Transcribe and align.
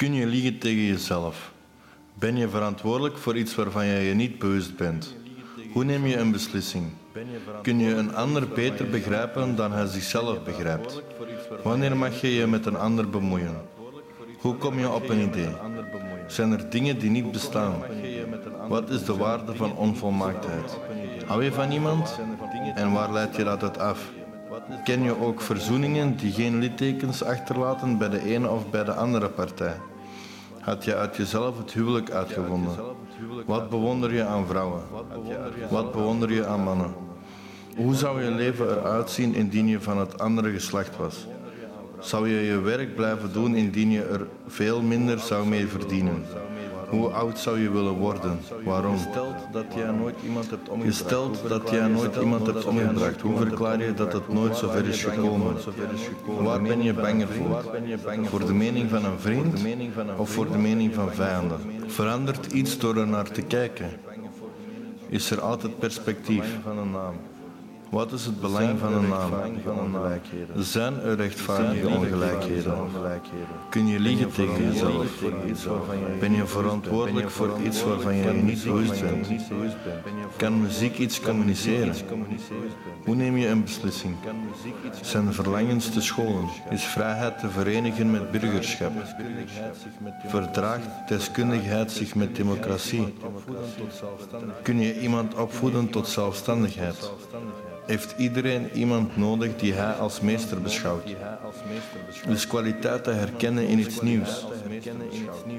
Kun 0.00 0.14
je 0.14 0.26
liegen 0.26 0.58
tegen 0.58 0.82
jezelf? 0.82 1.52
Ben 2.14 2.36
je 2.36 2.48
verantwoordelijk 2.48 3.18
voor 3.18 3.36
iets 3.36 3.54
waarvan 3.54 3.86
je 3.86 4.00
je 4.00 4.14
niet 4.14 4.38
bewust 4.38 4.76
bent? 4.76 5.16
Hoe 5.72 5.84
neem 5.84 6.06
je 6.06 6.16
een 6.16 6.30
beslissing? 6.30 6.84
Kun 7.62 7.78
je 7.78 7.94
een 7.94 8.14
ander 8.14 8.48
beter 8.48 8.88
begrijpen 8.90 9.56
dan 9.56 9.72
hij 9.72 9.86
zichzelf 9.86 10.42
begrijpt? 10.42 11.02
Wanneer 11.62 11.96
mag 11.96 12.20
je 12.20 12.34
je 12.34 12.46
met 12.46 12.66
een 12.66 12.76
ander 12.76 13.10
bemoeien? 13.10 13.56
Hoe 14.38 14.54
kom 14.54 14.78
je 14.78 14.90
op 14.90 15.08
een 15.08 15.20
idee? 15.20 15.54
Zijn 16.26 16.52
er 16.52 16.70
dingen 16.70 16.98
die 16.98 17.10
niet 17.10 17.32
bestaan? 17.32 17.74
Wat 18.68 18.90
is 18.90 19.04
de 19.04 19.16
waarde 19.16 19.54
van 19.54 19.76
onvolmaaktheid? 19.76 20.78
Hou 21.26 21.44
je 21.44 21.52
van 21.52 21.70
iemand? 21.70 22.20
En 22.74 22.92
waar 22.92 23.12
leidt 23.12 23.36
je 23.36 23.44
dat 23.44 23.62
uit 23.62 23.78
af? 23.78 24.10
Ken 24.84 25.02
je 25.02 25.20
ook 25.20 25.40
verzoeningen 25.40 26.16
die 26.16 26.32
geen 26.32 26.58
littekens 26.58 27.24
achterlaten 27.24 27.98
bij 27.98 28.08
de 28.08 28.22
ene 28.22 28.50
of 28.50 28.70
bij 28.70 28.84
de 28.84 28.92
andere 28.94 29.28
partij? 29.28 29.76
Had 30.60 30.84
je 30.84 30.96
uit 30.96 31.16
jezelf 31.16 31.58
het 31.58 31.72
huwelijk 31.72 32.10
uitgevonden? 32.10 32.76
Wat 33.46 33.70
bewonder 33.70 34.14
je 34.14 34.24
aan 34.24 34.46
vrouwen? 34.46 34.82
Wat 35.70 35.92
bewonder 35.92 36.32
je 36.32 36.46
aan 36.46 36.62
mannen? 36.62 36.94
Hoe 37.76 37.94
zou 37.94 38.22
je 38.22 38.30
leven 38.30 38.68
eruit 38.68 39.10
zien 39.10 39.34
indien 39.34 39.66
je 39.66 39.80
van 39.80 39.98
het 39.98 40.18
andere 40.18 40.50
geslacht 40.50 40.96
was? 40.96 41.26
Zou 41.98 42.28
je 42.28 42.40
je 42.40 42.60
werk 42.60 42.94
blijven 42.94 43.32
doen 43.32 43.54
indien 43.54 43.90
je 43.90 44.02
er 44.02 44.26
veel 44.46 44.82
minder 44.82 45.18
zou 45.18 45.46
mee 45.46 45.66
verdienen? 45.66 46.24
Hoe 46.90 47.08
oud 47.08 47.38
zou 47.38 47.60
je 47.60 47.70
willen 47.70 47.92
worden? 47.92 48.40
Waarom? 48.64 48.96
Gesteld 48.98 49.34
dat 49.52 49.64
jij 49.74 49.90
nooit 49.90 50.16
iemand 50.24 50.50
hebt 50.50 50.68
omgebracht. 50.68 50.98
Gesteld 50.98 51.48
dat 51.48 51.70
jij 51.70 51.88
nooit 51.88 52.16
iemand 52.16 52.46
hebt 52.46 52.64
omgebracht, 52.64 53.20
hoe 53.20 53.36
verklaar 53.36 53.82
je 53.82 53.94
dat 53.94 54.12
het 54.12 54.28
nooit 54.28 54.56
zo 54.56 54.68
ver 54.68 54.86
is 54.86 55.04
gekomen? 55.04 55.56
Waar 56.42 56.62
ben 56.62 56.82
je 56.82 56.94
banger 56.94 57.28
voor? 57.28 57.64
Voor 58.22 58.46
de 58.46 58.52
mening 58.52 58.90
van 58.90 59.04
een 59.04 59.18
vriend 59.18 59.54
of 60.16 60.30
voor 60.30 60.50
de 60.50 60.58
mening 60.58 60.94
van 60.94 61.12
vijanden? 61.12 61.58
Verandert 61.86 62.52
iets 62.52 62.78
door 62.78 62.96
er 62.96 63.06
naar 63.06 63.30
te 63.30 63.42
kijken? 63.42 63.90
Is 65.08 65.30
er 65.30 65.40
altijd 65.40 65.78
perspectief? 65.78 66.58
Wat 67.90 68.12
is 68.12 68.24
het 68.26 68.40
belang 68.40 68.78
van 68.78 68.92
een 68.92 69.08
naam? 69.08 69.32
Zijn 70.56 71.00
er 71.00 71.16
rechtvaardige 71.16 71.88
ongelijkheden? 71.88 72.74
Kun 73.68 73.86
je 73.86 74.00
liegen 74.00 74.32
tegen 74.32 74.72
jezelf? 74.72 75.06
Ben 76.20 76.32
je 76.32 76.46
verantwoordelijk 76.46 77.30
voor 77.30 77.60
iets 77.64 77.84
waarvan 77.84 78.14
je 78.14 78.30
niet 78.30 78.64
bewust 78.64 79.00
bent? 79.00 79.28
Kan 80.36 80.60
muziek 80.60 80.98
iets 80.98 81.20
communiceren? 81.20 81.94
Hoe 83.04 83.14
neem 83.14 83.36
je 83.36 83.48
een 83.48 83.62
beslissing? 83.62 84.16
Zijn 85.02 85.32
verlangens 85.32 85.90
te 85.90 86.00
scholen? 86.00 86.48
Is 86.70 86.84
vrijheid 86.84 87.38
te 87.38 87.50
verenigen 87.50 88.10
met 88.10 88.30
burgerschap? 88.30 88.92
Verdraagt 90.26 91.08
deskundigheid 91.08 91.92
zich 91.92 92.14
met 92.14 92.36
democratie? 92.36 93.14
Kun 94.62 94.80
je 94.80 95.00
iemand 95.00 95.34
opvoeden 95.34 95.90
tot 95.90 96.08
zelfstandigheid? 96.08 97.10
Heeft 97.90 98.14
iedereen 98.16 98.70
iemand 98.72 99.16
nodig 99.16 99.56
die 99.56 99.72
hij 99.72 99.92
als 99.92 100.20
meester 100.20 100.60
beschouwt? 100.60 101.02
Is 102.28 102.46
kwaliteit 102.46 103.04
te 103.04 103.10
herkennen 103.10 103.66
in 103.66 103.78
iets 103.78 104.00
nieuws? 104.00 104.46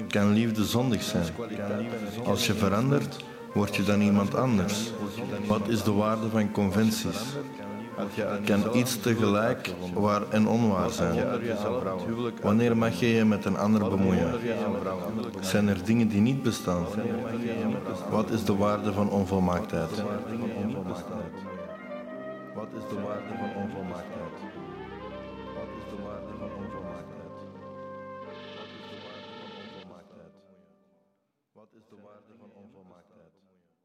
Kan 0.08 0.32
liefde 0.32 0.64
zondig 0.64 1.02
zijn? 1.02 1.24
Als 2.24 2.46
je 2.46 2.54
verandert, 2.54 3.24
word 3.54 3.76
je 3.76 3.82
dan 3.82 4.00
iemand 4.00 4.34
anders? 4.34 4.90
Wat 5.46 5.68
is 5.68 5.82
de 5.82 5.92
waarde 5.92 6.28
van 6.28 6.50
conventies? 6.50 7.20
Kan 8.44 8.76
iets 8.76 9.00
tegelijk 9.00 9.70
waar 9.94 10.22
en 10.30 10.46
onwaar 10.46 10.90
zijn? 10.90 11.24
Wanneer 12.42 12.76
mag 12.76 13.00
je 13.00 13.06
je 13.06 13.24
met 13.24 13.44
een 13.44 13.58
ander 13.58 13.88
bemoeien? 13.88 14.32
Zijn 15.40 15.68
er 15.68 15.84
dingen 15.84 16.08
die 16.08 16.20
niet 16.20 16.42
bestaan? 16.42 16.84
Wat 18.10 18.30
is 18.30 18.44
de 18.44 18.56
waarde 18.56 18.92
van 18.92 19.10
onvolmaaktheid? 19.10 20.02
Wat 22.54 22.72
is 22.72 22.88
de 22.88 23.00
waarde 23.02 23.34
van 23.36 23.56
onvolmaaktheid? 23.62 24.32
Wat 25.54 25.70
is 25.78 25.84
de 25.90 26.02
waarde 26.02 26.32
van 26.38 26.52
onvolmaaktheid? 26.62 27.36
Wat 28.56 28.70
is 28.78 28.84
de 28.90 28.98
waarde 29.04 29.30
van 29.40 29.50
onvolmaaktheid? 29.62 30.34
Wat 31.52 31.68
is 31.72 31.86
de 31.88 31.96
waarde 32.02 32.34
van 32.38 32.50
onvolmaaktheid? 32.52 33.51